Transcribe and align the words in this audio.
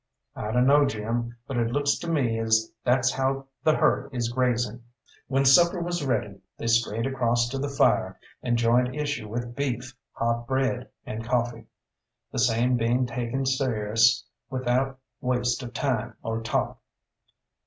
"I 0.35 0.49
dunno, 0.51 0.87
Jim, 0.87 1.37
but 1.47 1.57
it 1.57 1.69
looks 1.71 1.95
to 1.99 2.09
me 2.09 2.39
as 2.39 2.71
that's 2.83 3.11
how 3.11 3.45
the 3.63 3.75
herd 3.75 4.09
is 4.11 4.29
grazing." 4.31 4.81
When 5.27 5.45
supper 5.45 5.79
was 5.79 6.03
ready 6.03 6.41
they 6.57 6.65
strayed 6.65 7.05
across 7.05 7.47
to 7.49 7.59
the 7.59 7.69
fire 7.69 8.19
and 8.41 8.57
joined 8.57 8.95
issue 8.95 9.27
with 9.29 9.55
beef, 9.55 9.95
hot 10.13 10.47
bread, 10.47 10.89
and 11.05 11.23
coffee, 11.23 11.67
the 12.31 12.39
same 12.39 12.77
being 12.77 13.05
taken 13.05 13.45
serious 13.45 14.25
without 14.49 14.97
waste 15.19 15.61
of 15.61 15.71
time 15.71 16.15
or 16.23 16.41
talk. 16.41 16.81